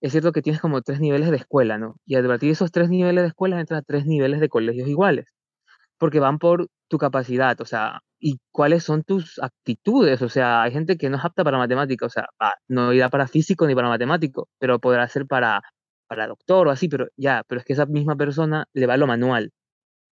[0.00, 1.96] es cierto que tienes como tres niveles de escuela, ¿no?
[2.06, 4.88] Y a partir de esos tres niveles de escuela entras a tres niveles de colegios
[4.88, 5.34] iguales,
[5.98, 10.72] porque van por tu capacidad, o sea, y cuáles son tus actitudes, o sea, hay
[10.72, 13.74] gente que no es apta para matemática, o sea, va, no irá para físico ni
[13.74, 15.62] para matemático, pero podrá ser para,
[16.08, 19.06] para doctor o así, pero ya, pero es que esa misma persona le va lo
[19.06, 19.52] manual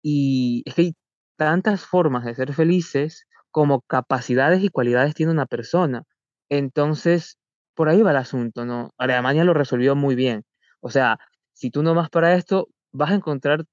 [0.02, 0.94] y es que hay
[1.36, 6.04] tantas formas de ser felices como capacidades y cualidades tiene una persona.
[6.50, 7.38] Entonces,
[7.74, 8.90] por ahí va el asunto, ¿no?
[8.98, 10.44] Alemania lo resolvió muy bien.
[10.80, 11.18] O sea,
[11.54, 13.64] si tú no vas para esto, vas a encontrar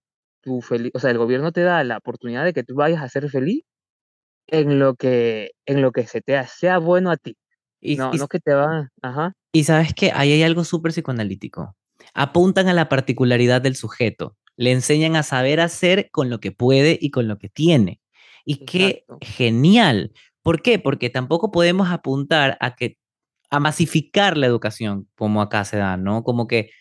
[0.41, 3.09] tu feliz, o sea, el gobierno te da la oportunidad de que tú vayas a
[3.09, 3.63] ser feliz
[4.47, 7.37] en lo que, en lo que se te sea bueno a ti.
[7.79, 10.91] Y, No, y, no que te va, ajá, y sabes que ahí hay algo súper
[10.91, 11.75] psicoanalítico.
[12.13, 14.37] Apuntan a la particularidad del sujeto.
[14.55, 18.01] Le enseñan a saber hacer con lo que puede y con lo que tiene.
[18.45, 20.11] Y qué exacto, genial.
[20.41, 20.79] ¿Por qué?
[20.79, 22.97] Porque tampoco podemos apuntar a que
[23.49, 26.23] a masificar la educación como acá se da, ¿no?
[26.23, 26.71] Como que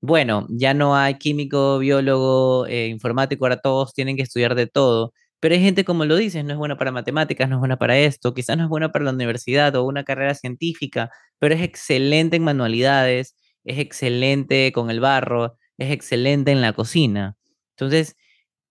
[0.00, 5.12] bueno, ya no hay químico, biólogo, eh, informático, ahora todos tienen que estudiar de todo,
[5.40, 7.98] pero hay gente como lo dices, no es buena para matemáticas, no es buena para
[7.98, 12.36] esto, quizás no es buena para la universidad o una carrera científica, pero es excelente
[12.36, 17.36] en manualidades, es excelente con el barro, es excelente en la cocina.
[17.76, 18.16] Entonces,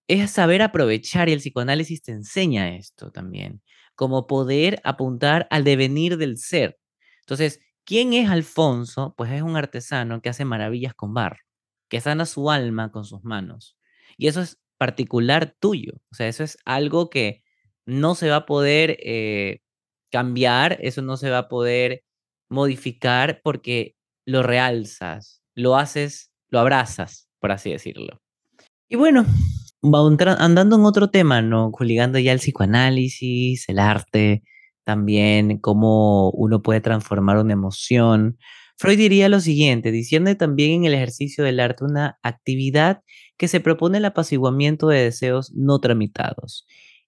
[0.07, 3.61] es saber aprovechar y el psicoanálisis te enseña esto también,
[3.95, 6.77] como poder apuntar al devenir del ser.
[7.21, 9.13] Entonces, ¿quién es Alfonso?
[9.17, 11.39] Pues es un artesano que hace maravillas con barro,
[11.89, 13.77] que sana su alma con sus manos.
[14.17, 17.43] Y eso es particular tuyo, o sea, eso es algo que
[17.85, 19.61] no se va a poder eh,
[20.11, 22.03] cambiar, eso no se va a poder
[22.49, 28.21] modificar porque lo realzas, lo haces, lo abrazas, por así decirlo.
[28.89, 29.25] Y bueno,
[30.37, 31.71] andando en otro tema, ¿no?
[31.79, 34.43] Ligando ya el psicoanálisis, el arte,
[34.83, 38.37] también cómo uno puede transformar una emoción.
[38.77, 43.01] Freud diría lo siguiente, diciendo también en el ejercicio del arte una actividad
[43.37, 46.67] que se propone el apaciguamiento de deseos no tramitados.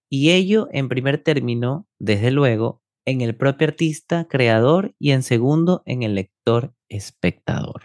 [0.10, 5.84] Y ello, en primer término, desde luego, en el propio artista creador y en segundo,
[5.86, 7.84] en el lector espectador.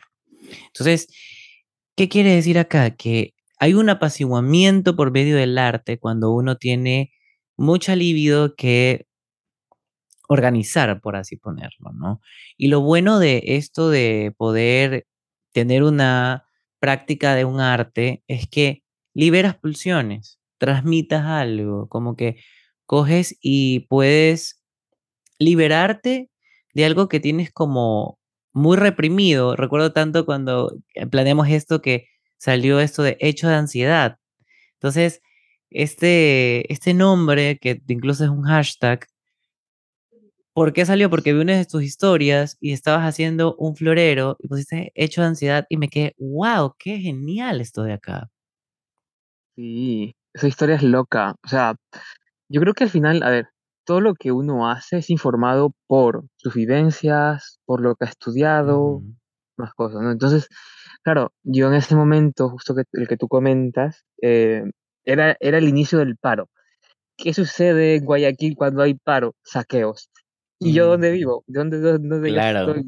[0.66, 1.08] Entonces,
[1.96, 2.90] ¿qué quiere decir acá?
[2.90, 7.12] Que hay un apaciguamiento por medio del arte cuando uno tiene
[7.56, 9.06] mucha libido que
[10.28, 12.20] organizar, por así ponerlo, ¿no?
[12.56, 15.06] Y lo bueno de esto de poder
[15.52, 16.46] tener una
[16.84, 18.82] práctica de un arte es que
[19.14, 22.36] liberas pulsiones, transmitas algo, como que
[22.84, 24.62] coges y puedes
[25.38, 26.28] liberarte
[26.74, 28.18] de algo que tienes como
[28.52, 29.56] muy reprimido.
[29.56, 34.18] Recuerdo tanto cuando eh, planeamos esto que salió esto de hecho de ansiedad.
[34.74, 35.22] Entonces,
[35.70, 39.06] este, este nombre, que incluso es un hashtag,
[40.54, 41.10] ¿por qué salió?
[41.10, 45.28] Porque vi una de tus historias y estabas haciendo un florero y pusiste hecho de
[45.28, 48.30] ansiedad y me quedé, wow, qué genial esto de acá.
[49.56, 51.76] sí, esa historia es loca, o sea,
[52.50, 53.48] Yo creo que al final, a ver,
[53.86, 59.02] todo lo que uno hace es informado por sus vivencias, por lo que ha estudiado,
[59.58, 60.12] más cosas, ¿no?
[60.12, 60.48] Entonces,
[61.04, 64.64] claro, yo en ese momento, justo que, el que tú comentas, eh,
[65.04, 66.50] era, era el inicio del paro.
[67.18, 69.34] ¿Qué sucede en Guayaquil cuando hay paro?
[69.44, 70.10] Saqueos.
[70.62, 71.44] ¿Y yo dónde ujú, vivo?
[71.46, 72.40] ¿De dónde, dónde, dónde yo Claro.
[72.40, 72.84] estoy?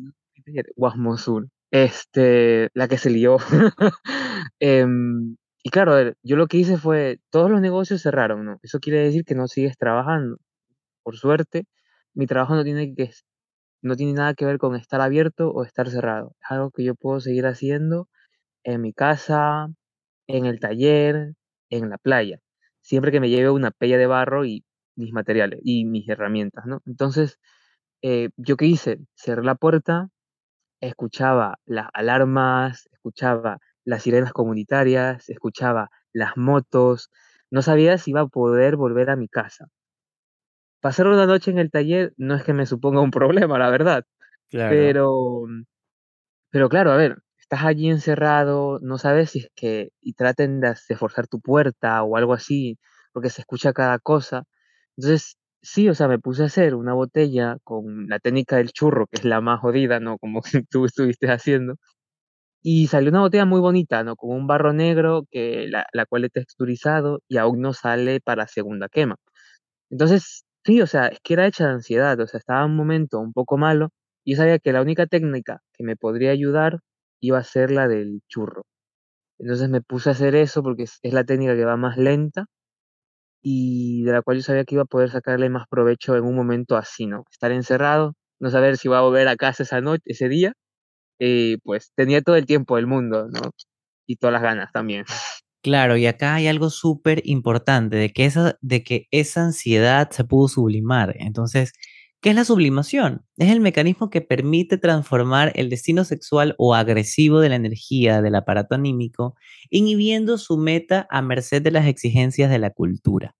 [0.76, 1.48] Guasmo Sur.
[1.70, 3.36] Este, la que se lió.
[4.60, 8.58] Em, y claro, yo lo que hice fue, todos los negocios cerraron, ¿no?
[8.62, 10.38] Eso quiere decir que no sigues trabajando.
[11.04, 11.66] Por suerte,
[12.14, 13.10] mi trabajo no tiene que,
[13.82, 16.34] no tiene nada que ver con estar abierto o estar cerrado.
[16.42, 18.08] Es algo que yo puedo seguir haciendo
[18.64, 19.68] en mi casa,
[20.28, 21.34] en el taller,
[21.70, 22.38] en la playa,
[22.82, 24.64] siempre que me lleve una pella de barro y
[24.96, 26.80] mis materiales y mis herramientas, ¿no?
[26.86, 27.38] Entonces,
[28.02, 29.00] eh, ¿yo qué hice?
[29.16, 30.10] Cerré la puerta,
[30.80, 37.10] escuchaba las alarmas, escuchaba las sirenas comunitarias, escuchaba las motos,
[37.50, 39.68] no sabía si iba a poder volver a mi casa.
[40.80, 44.04] Pasar una noche en el taller no es que me suponga un problema, la verdad,
[44.48, 44.96] Claro.
[44.96, 45.46] pero
[46.50, 50.74] Pero claro, a ver, estás allí encerrado, no sabes si es que y traten de
[50.88, 52.78] de forzar tu puerta o algo así,
[53.12, 54.44] porque se escucha cada cosa.
[54.96, 59.06] Entonces, sí, o sea, me puse a hacer una botella con la técnica del churro,
[59.06, 60.18] que es la más jodida, ¿no?
[60.18, 61.76] Como tú estuviste haciendo.
[62.62, 64.16] y salió una botella muy bonita, ¿no?
[64.16, 68.46] Con un barro negro que la, la cual es texturizado y aún no sale para
[68.48, 69.16] segunda quema.
[69.90, 72.76] Entonces, sí, o sea, es que era hecha de ansiedad, o sea, estaba en un
[72.76, 73.90] momento un poco malo
[74.24, 76.80] y sabía que la única técnica que me podría ayudar
[77.20, 78.64] iba a ser la del churro.
[79.38, 82.46] Entonces me puse a hacer eso porque es la técnica que va más lenta
[83.48, 86.34] y de la cual yo sabía que iba a poder sacarle más provecho en un
[86.34, 87.22] momento así, ¿no?
[87.30, 90.52] Estar encerrado, no saber si iba a volver a casa esa noche, ese día,
[91.20, 93.52] eh, pues tenía todo el tiempo del mundo, ¿no?
[94.04, 95.04] Y todas las ganas también.
[95.62, 100.22] Claro, y acá hay algo súper importante de que, esa, de que esa ansiedad se
[100.22, 101.16] pudo sublimar.
[101.18, 101.72] Entonces,
[102.26, 103.24] ¿qué es la sublimación?
[103.36, 108.34] Es el mecanismo que permite transformar el destino sexual o agresivo de la energía del
[108.34, 109.36] aparato anímico,
[109.70, 113.36] inhibiendo su meta a merced de las exigencias de la cultura,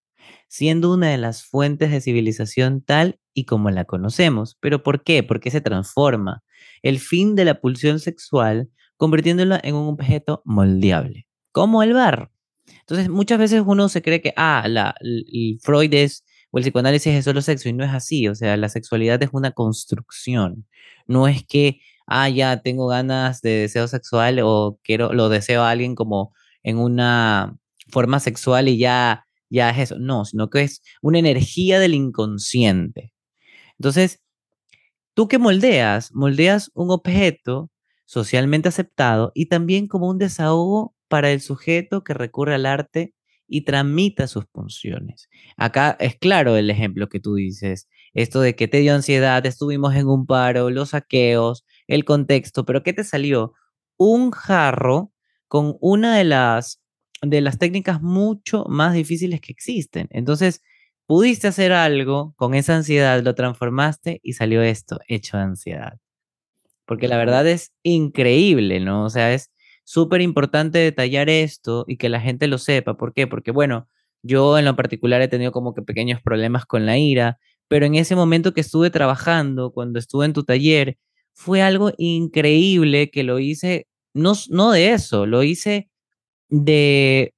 [0.47, 4.57] siendo una de las fuentes de civilización tal y como la conocemos.
[4.61, 5.25] ¿Pero por qué?
[5.25, 6.45] Porque se transforma
[6.81, 12.31] el fin de la pulsión sexual convirtiéndola en un objeto moldeable como el barro.
[12.81, 14.95] Entonces, muchas veces uno se cree que, ah, la,
[15.61, 18.29] Freud es, o el psicoanálisis es solo sexo, y no es así.
[18.29, 20.67] O sea, la sexualidad es una construcción.
[21.07, 25.71] No es que, ah, ya tengo ganas de deseo sexual o quiero, lo deseo a
[25.71, 26.33] alguien como
[26.63, 27.57] en una
[27.91, 29.99] forma sexual y ya, ya es eso.
[29.99, 33.13] No, sino que es una energía del inconsciente.
[33.79, 34.21] Entonces,
[35.15, 36.13] ¿tú qué moldeas?
[36.15, 37.71] Moldeas un objeto
[38.05, 43.15] socialmente aceptado y también como un desahogo para el sujeto que recurre al arte
[43.49, 45.29] y tramita sus funciones.
[45.57, 49.95] Acá es claro el ejemplo que tú dices, esto de que te dio ansiedad, estuvimos
[49.95, 53.53] en un paro, los saqueos, el contexto, pero ¿qué te salió?
[53.97, 55.13] Un jarro
[55.49, 56.83] con una de las,
[57.23, 60.09] de las técnicas mucho más difíciles que existen.
[60.11, 60.63] Entonces,
[61.07, 65.99] pudiste hacer algo con esa ansiedad, lo transformaste y salió esto, hecho de ansiedad.
[66.85, 69.05] Porque la verdad es increíble, ¿no?
[69.05, 69.51] O sea, es
[69.87, 72.97] súper importante detallar esto y que la gente lo sepa.
[72.97, 73.27] ¿Por qué?
[73.29, 73.89] Porque, bueno,
[74.23, 77.95] yo en lo particular he tenido como que pequeños problemas con la ira, pero en
[77.95, 80.99] ese momento que estuve trabajando, cuando estuve en tu taller,
[81.35, 85.89] fue algo increíble que lo hice, no, no de eso, lo hice
[86.51, 87.35] de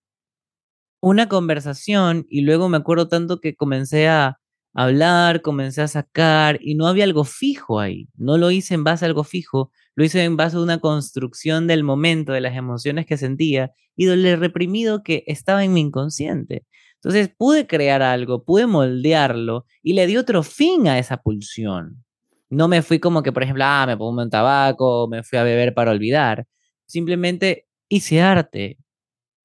[1.02, 4.38] una conversación y luego me acuerdo tanto que comencé a
[4.74, 9.04] hablar, comencé a sacar y no había algo fijo ahí, no lo hice en base
[9.04, 13.04] a algo fijo, lo hice en base a una construcción del momento, de las emociones
[13.04, 16.64] que sentía y del reprimido que estaba en mi inconsciente.
[17.02, 22.04] Entonces pude crear algo, pude moldearlo y le di otro fin a esa pulsión.
[22.48, 25.42] No me fui como que, por ejemplo, ah, me pongo un tabaco, me fui a
[25.42, 26.46] beber para olvidar.
[26.86, 28.78] Simplemente hice arte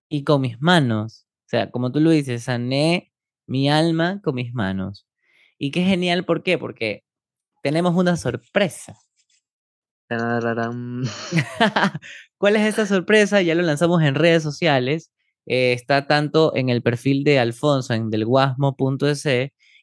[0.08, 1.26] y con mis manos.
[1.48, 3.12] O sea, como tú lo dices, sané
[3.48, 5.08] mi alma con mis manos.
[5.58, 6.60] Y qué genial, ¿por qué?
[6.60, 7.06] Porque
[7.64, 9.03] tenemos una sorpresa.
[12.38, 13.42] ¿Cuál es esta sorpresa?
[13.42, 15.12] Ya lo lanzamos en redes sociales.
[15.46, 19.28] Eh, está tanto en el perfil de Alfonso, en delguasmo.es,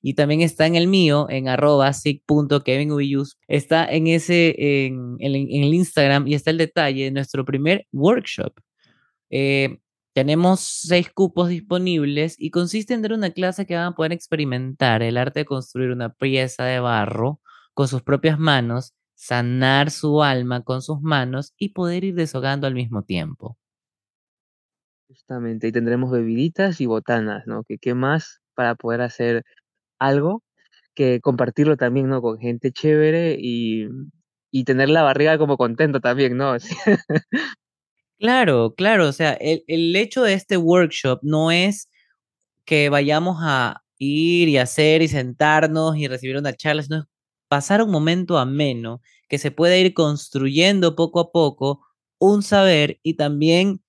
[0.02, 1.90] y también está en el mío, en arroba
[3.48, 8.54] Está en ese, en, el Instagram y está el detalle de nuestro primer workshop.
[9.30, 9.78] Eh,
[10.12, 15.02] tenemos seis cupos disponibles y consiste en dar una clase que van a poder experimentar
[15.02, 17.40] el arte de construir una pieza de barro
[17.74, 22.74] con sus propias manos sanar su alma con sus manos y poder ir deshogando al
[22.74, 23.58] mismo tiempo.
[25.08, 27.64] Justamente, y tendremos bebiditas y botanas, ¿no?
[27.64, 29.42] Que qué más para poder hacer
[29.98, 30.42] algo
[30.94, 32.22] que compartirlo también, ¿no?
[32.22, 33.88] Con gente chévere y,
[34.52, 36.54] y tener la barriga como contento también, ¿no?
[38.18, 41.88] claro, claro, o sea, el, el hecho de este workshop no es
[42.66, 47.06] que vayamos a ir y hacer y sentarnos y recibir una charla, sino
[47.50, 51.82] pasar un momento ameno que se pueda ir construyendo poco a poco
[52.20, 53.82] un saber y también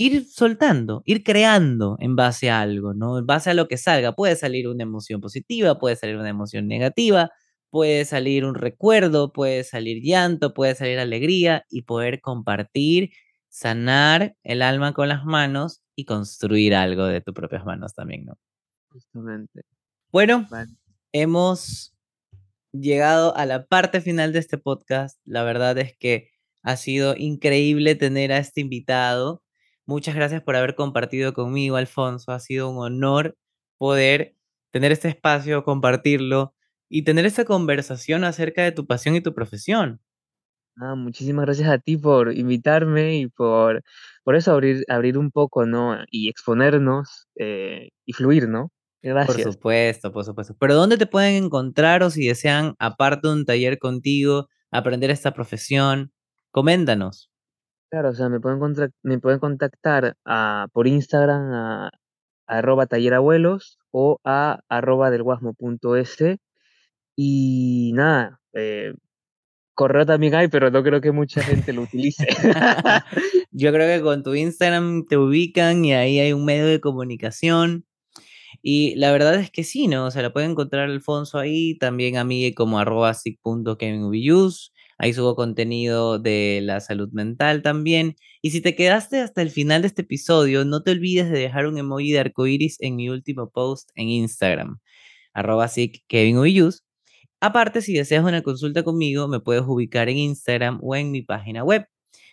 [0.00, 3.18] ir soltando, ir creando en base a algo, ¿no?
[3.18, 4.12] En base a lo que salga.
[4.14, 7.30] Puede salir una emoción positiva, puede salir una emoción negativa,
[7.70, 13.10] puede salir un recuerdo, puede salir llanto, puede salir alegría y poder compartir,
[13.48, 18.34] sanar el alma con las manos y construir algo de tus propias manos también, ¿no?
[18.90, 19.62] Justamente.
[20.12, 20.46] Bueno,
[21.12, 21.94] hemos
[22.72, 25.18] llegado a la parte final de este podcast.
[25.24, 26.30] La verdad es que
[26.62, 29.42] ha sido increíble tener a este invitado.
[29.86, 32.32] Muchas gracias por haber compartido conmigo, Alfonso.
[32.32, 33.36] Ha sido un honor
[33.78, 34.36] poder
[34.72, 36.54] tener este espacio, compartirlo
[36.88, 40.00] y tener esta conversación acerca de tu pasión y tu profesión.
[40.80, 43.82] Ah, muchísimas gracias a ti por invitarme y por,
[44.24, 45.98] por eso abrir, abrir un poco, ¿no?
[46.10, 48.70] Y exponernos eh, y fluir, ¿no?
[49.02, 50.56] Por supuesto, por supuesto.
[50.58, 55.32] Pero ¿dónde te pueden encontrar o si desean, aparte de un taller contigo, aprender esta
[55.32, 56.12] profesión?
[56.50, 57.30] Coméntanos.
[57.90, 61.90] Claro, o sea, me pueden, contac- me pueden contactar a, por Instagram a,
[62.46, 66.16] arroba tallerabuelos o a arroba delguasmo.es
[67.16, 68.94] y nada, eh,
[69.74, 72.26] correo también hay, pero no creo que mucha gente lo utilice.
[73.50, 77.84] Yo creo que con tu Instagram te ubican y ahí hay un medio de comunicación.
[78.62, 80.06] Y la verdad es que sí, ¿no?
[80.06, 83.14] O sea, lo puede encontrar Alfonso ahí, también a mí como arroba.
[85.00, 88.16] Ahí subo contenido de la salud mental también.
[88.42, 91.66] Y si te quedaste hasta el final de este episodio, no te olvides de dejar
[91.66, 94.78] un emoji de arcoiris en mi último post en Instagram,
[95.34, 95.68] arroba.
[97.40, 101.62] Aparte, si deseas una consulta conmigo, me puedes ubicar en Instagram o en mi página
[101.64, 101.86] web